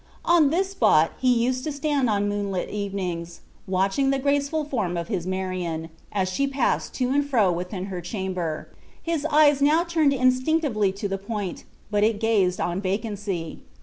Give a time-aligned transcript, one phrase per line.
[0.25, 5.09] On this spot he used to stand on moonlight evenings, watching the graceful form of
[5.09, 8.67] his Marion, as she passed to and fro within her chamber.
[8.99, 13.61] His eyes now turned instinctively to the point, but it gazed on vacancy.